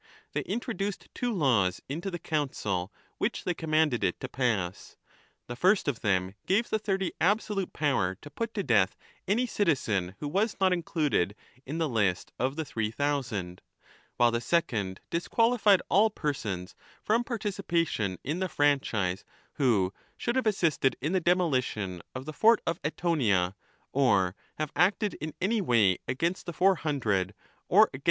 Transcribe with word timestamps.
They 0.33 0.41
introduced 0.45 1.09
two 1.13 1.31
laws 1.31 1.79
into 1.87 2.09
the 2.09 2.17
Council, 2.17 2.91
which 3.19 3.43
they 3.43 3.53
commanded 3.53 4.03
it 4.03 4.19
to 4.21 4.27
pass; 4.27 4.97
the 5.45 5.55
first 5.55 5.87
of 5.87 5.99
them 6.01 6.33
gave 6.47 6.71
the 6.71 6.79
Thirty 6.79 7.11
absolute 7.21 7.71
power 7.71 8.15
to 8.15 8.31
put 8.31 8.55
to 8.55 8.63
death 8.63 8.95
any 9.27 9.45
citizen 9.45 10.15
who 10.19 10.27
was 10.27 10.55
not 10.59 10.73
included 10.73 11.35
in 11.67 11.77
the 11.77 11.87
list 11.87 12.31
of 12.39 12.55
the 12.55 12.65
Three 12.65 12.89
Thousand, 12.89 13.61
while 14.17 14.31
the 14.31 14.41
second 14.41 15.01
disqualified 15.11 15.83
all 15.87 16.09
persons 16.09 16.73
from 17.03 17.23
participation 17.23 18.17
in 18.23 18.39
the 18.39 18.49
franchise 18.49 19.23
who 19.53 19.93
should 20.17 20.35
have 20.35 20.47
assisted 20.47 20.95
in 20.99 21.11
the 21.11 21.19
demolition 21.21 22.01
of 22.15 22.25
the 22.25 22.33
fort 22.33 22.59
of 22.65 22.79
Eetioncia, 22.83 23.53
2 23.93 23.99
or 23.99 24.35
have 24.57 24.71
acted 24.75 25.13
in 25.21 25.35
any 25.39 25.61
way 25.61 25.99
against 26.07 26.47
the 26.47 26.53
Four 26.53 26.73
Hundred 26.77 26.87
who 26.89 27.11
had 27.11 27.35
organized 27.35 27.37
the 27.37 27.39
previous 27.43 27.65
oligarchy. 27.83 27.99